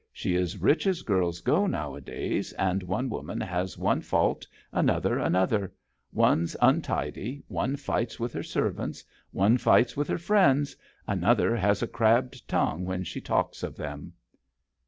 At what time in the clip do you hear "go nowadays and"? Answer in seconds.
1.41-2.81